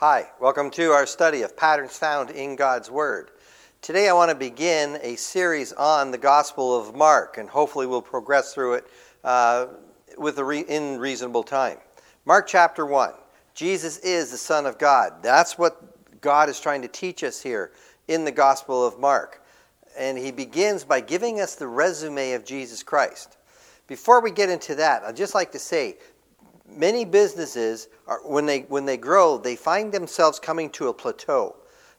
[0.00, 3.30] Hi, welcome to our study of patterns found in God's Word.
[3.80, 8.02] Today I want to begin a series on the Gospel of Mark, and hopefully we'll
[8.02, 8.86] progress through it
[9.24, 9.68] uh,
[10.18, 11.78] with re- in reasonable time.
[12.26, 13.14] Mark chapter 1.
[13.54, 15.22] Jesus is the Son of God.
[15.22, 17.72] That's what God is trying to teach us here
[18.06, 19.46] in the Gospel of Mark.
[19.98, 23.38] And he begins by giving us the resume of Jesus Christ.
[23.86, 25.96] Before we get into that, I'd just like to say
[26.68, 31.56] many businesses are, when they when they grow they find themselves coming to a plateau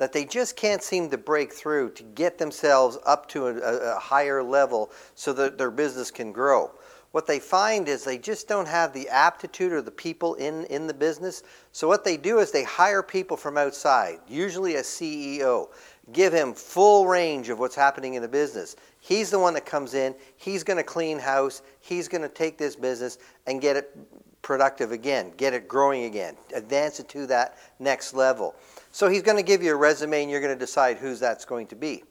[0.00, 3.56] that they just can't seem to break through to get themselves up to a,
[3.94, 6.70] a, higher level so that their business can grow.
[7.12, 10.86] What they find is they just don't have the aptitude or the people in, in
[10.86, 11.42] the business.
[11.72, 15.68] So what they do is they hire people from outside usually a ceo
[16.12, 18.76] give him full range of what's happening in the business.
[19.00, 20.14] He's the one that comes in.
[20.36, 21.60] He's going to clean house.
[21.80, 23.96] He's going to take this business and get it
[24.50, 28.56] productive again, get it growing again, advance it to that next level.
[28.90, 31.44] So he's going to give you a resume and you're going to decide whose that's
[31.44, 32.02] going to be.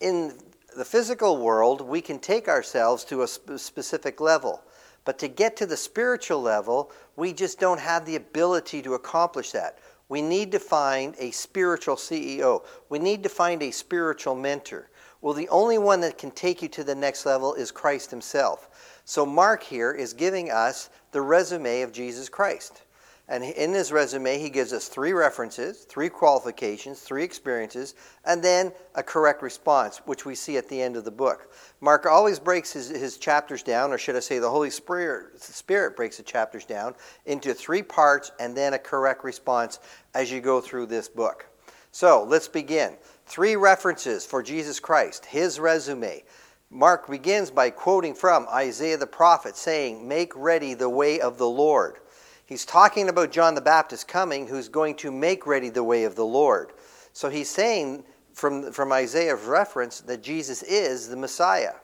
[0.00, 0.36] In
[0.76, 4.60] the physical world, we can take ourselves to a sp- specific level.
[5.04, 9.52] But to get to the spiritual level, we just don't have the ability to accomplish
[9.52, 9.78] that.
[10.08, 12.64] We need to find a spiritual CEO.
[12.88, 14.90] We need to find a spiritual mentor.
[15.20, 19.00] Well, the only one that can take you to the next level is Christ Himself.
[19.04, 22.82] So, Mark here is giving us the resume of Jesus Christ.
[23.30, 28.72] And in his resume, he gives us three references, three qualifications, three experiences, and then
[28.94, 31.52] a correct response, which we see at the end of the book.
[31.82, 35.94] Mark always breaks his, his chapters down, or should I say, the Holy Spirit, Spirit
[35.94, 36.94] breaks the chapters down
[37.26, 39.78] into three parts and then a correct response
[40.14, 41.44] as you go through this book.
[41.90, 42.96] So let's begin.
[43.28, 46.24] Three references for Jesus Christ, his resume.
[46.70, 51.48] Mark begins by quoting from Isaiah the prophet, saying, Make ready the way of the
[51.48, 51.98] Lord.
[52.46, 56.16] He's talking about John the Baptist coming, who's going to make ready the way of
[56.16, 56.72] the Lord.
[57.12, 61.74] So he's saying from, from Isaiah's reference that Jesus is the Messiah.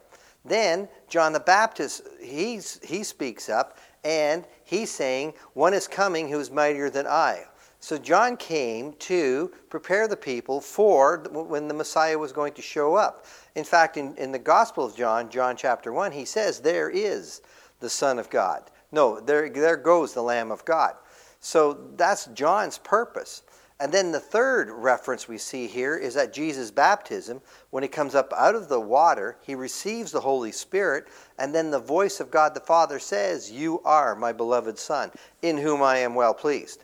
[0.47, 6.41] Then John the Baptist, he's, he speaks up and he's saying, One is coming who
[6.41, 7.45] is mightier than I.
[7.85, 12.95] So John came to prepare the people for when the Messiah was going to show
[12.95, 13.27] up.
[13.57, 17.43] In fact, in, in the Gospel of John, John chapter 1, he says, There is
[17.81, 18.71] the Son of God.
[18.91, 20.95] No, there, there goes the Lamb of God.
[21.41, 23.43] So that's John's purpose.
[23.79, 27.43] And then the third reference we see here is at Jesus' baptism.
[27.69, 31.09] When he comes up out of the water, he receives the Holy Spirit,
[31.39, 35.11] and then the voice of God the Father says, You are my beloved Son,
[35.43, 36.84] in whom I am well pleased.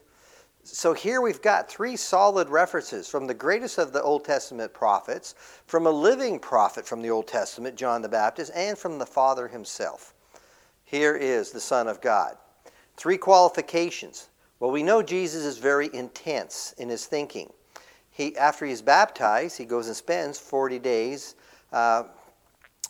[0.73, 5.35] So here we've got three solid references from the greatest of the Old Testament prophets,
[5.67, 9.49] from a living prophet from the Old Testament, John the Baptist, and from the Father
[9.49, 10.15] himself.
[10.85, 12.37] Here is the Son of God.
[12.97, 14.29] Three qualifications.
[14.61, 17.53] Well, we know Jesus is very intense in his thinking.
[18.13, 21.35] He, after he's baptized, he goes and spends 40 days
[21.73, 22.05] uh,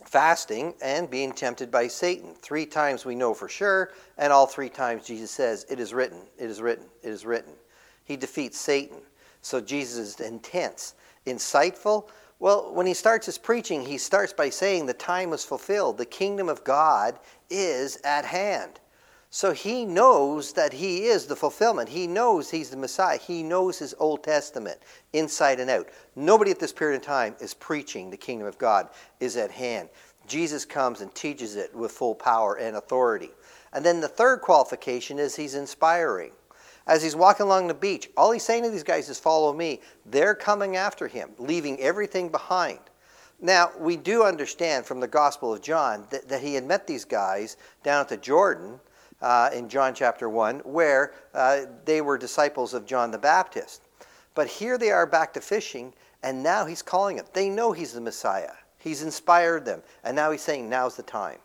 [0.04, 2.34] fasting and being tempted by Satan.
[2.34, 6.20] Three times we know for sure, and all three times Jesus says, It is written,
[6.38, 7.54] it is written, it is written
[8.10, 8.98] he defeats Satan.
[9.40, 10.94] So Jesus is intense,
[11.26, 12.08] insightful.
[12.40, 15.96] Well, when he starts his preaching, he starts by saying the time is fulfilled.
[15.96, 17.20] The kingdom of God
[17.50, 18.80] is at hand.
[19.30, 21.88] So he knows that he is the fulfillment.
[21.88, 23.16] He knows he's the Messiah.
[23.16, 24.80] He knows his Old Testament
[25.12, 25.88] inside and out.
[26.16, 28.88] Nobody at this period of time is preaching the kingdom of God
[29.20, 29.88] is at hand.
[30.26, 33.30] Jesus comes and teaches it with full power and authority.
[33.72, 36.32] And then the third qualification is he's inspiring
[36.90, 39.80] as he's walking along the beach, all he's saying to these guys is, Follow me.
[40.04, 42.80] They're coming after him, leaving everything behind.
[43.40, 47.04] Now, we do understand from the Gospel of John that, that he had met these
[47.04, 48.80] guys down at the Jordan
[49.22, 53.82] uh, in John chapter 1, where uh, they were disciples of John the Baptist.
[54.34, 57.26] But here they are back to fishing, and now he's calling them.
[57.32, 58.52] They know he's the Messiah.
[58.78, 61.38] He's inspired them, and now he's saying, Now's the time.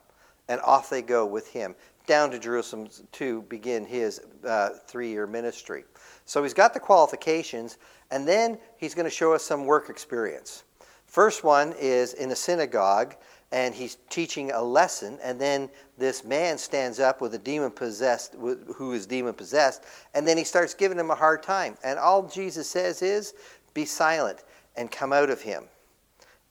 [0.47, 1.75] And off they go with him
[2.05, 5.85] down to Jerusalem to begin his uh, three year ministry.
[6.25, 7.77] So he's got the qualifications,
[8.11, 10.63] and then he's going to show us some work experience.
[11.05, 13.15] First one is in a synagogue,
[13.51, 18.35] and he's teaching a lesson, and then this man stands up with a demon possessed,
[18.35, 19.83] who is demon possessed,
[20.13, 21.77] and then he starts giving him a hard time.
[21.83, 23.33] And all Jesus says is,
[23.73, 24.43] Be silent
[24.75, 25.65] and come out of him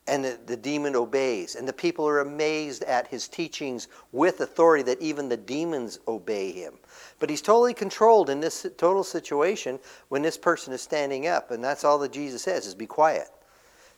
[0.06, 1.54] and the, the, demon obeys.
[1.54, 6.52] And the people are amazed at his teachings with authority that even the demons obey
[6.52, 6.74] him.
[7.18, 9.78] But he's totally controlled in this total situation
[10.08, 11.50] when this person is standing up.
[11.50, 13.28] And that's all that Jesus says is be quiet.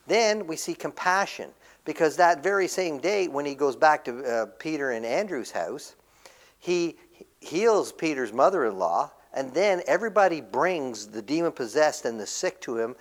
[0.06, 1.50] Then we see compassion
[1.84, 5.96] because that very same day when he goes back to uh, Peter and Andrew's house,
[6.60, 6.96] he
[7.40, 12.60] heals Peter's mother in law And then everybody brings the demon possessed and the sick
[12.62, 12.96] to him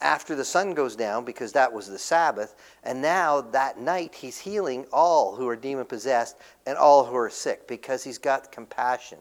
[0.00, 2.54] after the sun goes down because that was the Sabbath.
[2.84, 6.36] And now that night he's healing all who are demon possessed
[6.66, 9.18] and all who are sick because he's got compassion.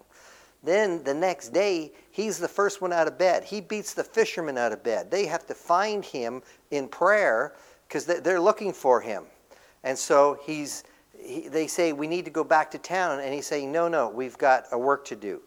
[0.64, 3.44] Then the next day, he's the first one out of bed.
[3.44, 5.10] He beats the fishermen out of bed.
[5.10, 6.42] They have to find him
[6.72, 7.54] in prayer
[7.88, 9.24] because they're looking for him.
[9.84, 10.84] And so he's,
[11.18, 13.20] he, they say, We need to go back to town.
[13.20, 15.42] And he's saying, No, no, we've got a work to do.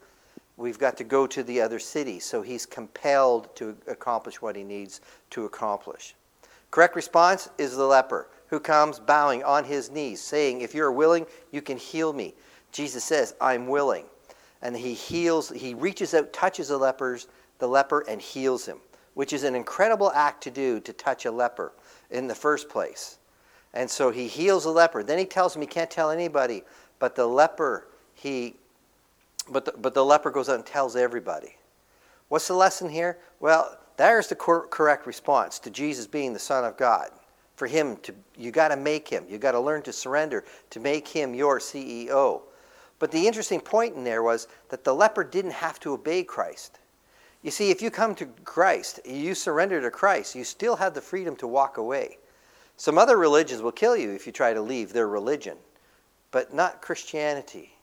[0.60, 2.20] We've got to go to the other city.
[2.20, 6.14] So he's compelled to accomplish what he needs to accomplish.
[6.70, 11.24] Correct response is the leper who comes bowing on his knees, saying, If you're willing,
[11.50, 12.34] you can heal me.
[12.72, 14.04] Jesus says, I'm willing.
[14.60, 17.28] And he heals, he reaches out, touches the lepers,
[17.58, 18.78] the leper, and heals him,
[19.14, 21.72] which is an incredible act to do to touch a leper
[22.10, 23.16] in the first place.
[23.72, 25.02] And so he heals the leper.
[25.02, 26.64] Then he tells him he can't tell anybody,
[26.98, 28.56] but the leper, he
[29.50, 31.56] but the, but the leper goes out and tells everybody.
[32.28, 33.18] What's the lesson here?
[33.40, 37.10] Well, there's the cor- correct response to Jesus being the Son of God.
[37.56, 39.26] For him to, you got to make him.
[39.28, 42.42] You got to learn to surrender to make him your CEO.
[42.98, 46.78] But the interesting point in there was that the leper didn't have to obey Christ.
[47.42, 51.00] You see, if you come to Christ, you surrender to Christ, you still have the
[51.00, 52.18] freedom to walk away.
[52.76, 55.56] Some other religions will kill you if you try to leave their religion,
[56.30, 57.74] but not Christianity.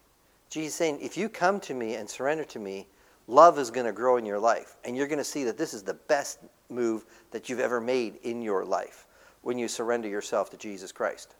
[0.50, 2.88] Jesus saying, if you come to me and surrender to me,
[3.28, 4.78] love is going to grow in your life.
[4.86, 6.40] And you're going to see that this is the best
[6.70, 9.06] move that you've ever made in your life
[9.42, 11.36] when you surrender yourself to Jesus Christ.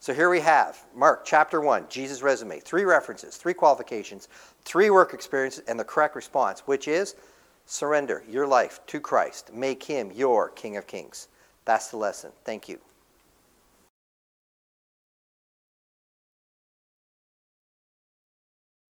[0.00, 4.28] So here we have Mark chapter 1, Jesus' resume, three references, three qualifications,
[4.64, 7.14] three work experiences, and the correct response, which is
[7.66, 9.54] surrender your life to Christ.
[9.54, 11.28] Make him your King of Kings.
[11.64, 12.32] That's the lesson.
[12.44, 12.80] Thank you.